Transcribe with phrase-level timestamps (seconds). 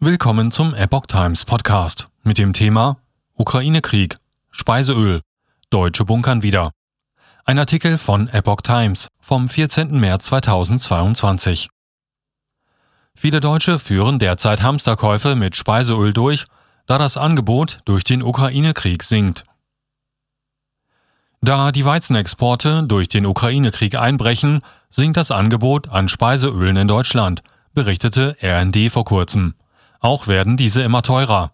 [0.00, 2.98] Willkommen zum Epoch Times Podcast mit dem Thema
[3.34, 4.18] Ukraine-Krieg,
[4.52, 5.22] Speiseöl,
[5.70, 6.70] Deutsche bunkern wieder.
[7.44, 9.98] Ein Artikel von Epoch Times vom 14.
[9.98, 11.68] März 2022.
[13.16, 16.44] Viele Deutsche führen derzeit Hamsterkäufe mit Speiseöl durch,
[16.86, 19.42] da das Angebot durch den Ukraine-Krieg sinkt.
[21.40, 27.42] Da die Weizenexporte durch den Ukraine-Krieg einbrechen, sinkt das Angebot an Speiseölen in Deutschland,
[27.74, 29.54] berichtete RND vor kurzem.
[30.00, 31.52] Auch werden diese immer teurer.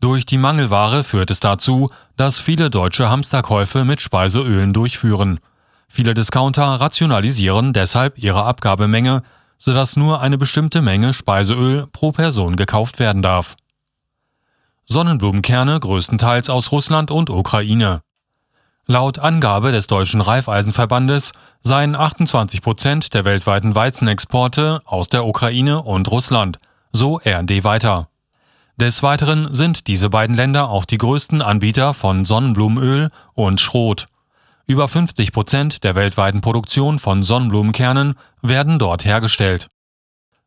[0.00, 5.40] Durch die Mangelware führt es dazu, dass viele deutsche Hamsterkäufe mit Speiseölen durchführen.
[5.88, 9.22] Viele Discounter rationalisieren deshalb ihre Abgabemenge,
[9.56, 13.56] sodass nur eine bestimmte Menge Speiseöl pro Person gekauft werden darf.
[14.86, 18.02] Sonnenblumenkerne größtenteils aus Russland und Ukraine.
[18.86, 26.10] Laut Angabe des Deutschen Reifeisenverbandes seien 28 Prozent der weltweiten Weizenexporte aus der Ukraine und
[26.10, 26.58] Russland,
[26.98, 28.08] so RD weiter.
[28.76, 34.06] Des Weiteren sind diese beiden Länder auch die größten Anbieter von Sonnenblumenöl und Schrot.
[34.66, 39.68] Über 50 Prozent der weltweiten Produktion von Sonnenblumenkernen werden dort hergestellt.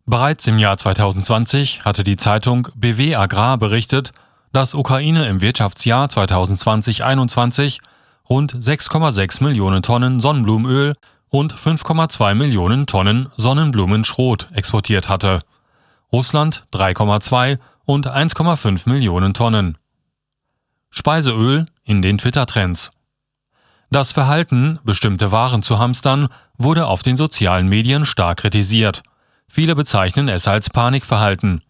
[0.05, 4.11] Bereits im Jahr 2020 hatte die Zeitung BW Agrar berichtet,
[4.51, 7.79] dass Ukraine im Wirtschaftsjahr 2020-21
[8.29, 10.93] rund 6,6 Millionen Tonnen Sonnenblumenöl
[11.29, 15.41] und 5,2 Millionen Tonnen Sonnenblumenschrot exportiert hatte.
[16.13, 19.77] Russland 3,2 und 1,5 Millionen Tonnen.
[20.89, 22.91] Speiseöl in den Twitter-Trends.
[23.91, 29.03] Das Verhalten, bestimmte Waren zu hamstern, wurde auf den sozialen Medien stark kritisiert.
[29.47, 31.63] Viele bezeichnen es als Panikverhalten.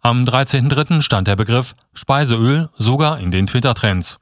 [0.00, 1.02] Am 13.03.
[1.02, 4.18] stand der Begriff Speiseöl sogar in den Twitter-Trends.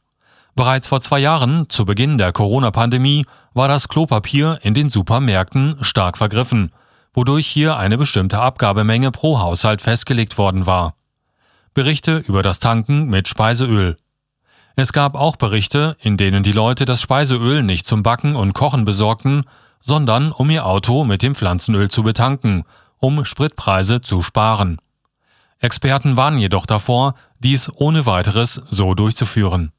[0.55, 6.17] Bereits vor zwei Jahren, zu Beginn der Corona-Pandemie, war das Klopapier in den Supermärkten stark
[6.17, 6.73] vergriffen,
[7.17, 10.95] wodurch hier eine bestimmte Abgabemenge pro Haushalt festgelegt worden war.
[11.75, 13.97] Berichte über das Tanken mit Speiseöl.
[14.77, 18.85] Es gab auch Berichte, in denen die Leute das Speiseöl nicht zum Backen und Kochen
[18.85, 19.45] besorgten,
[19.81, 22.65] sondern um ihr Auto mit dem Pflanzenöl zu betanken,
[22.99, 24.79] um Spritpreise zu sparen.
[25.59, 29.73] Experten warnen jedoch davor, dies ohne weiteres so durchzuführen.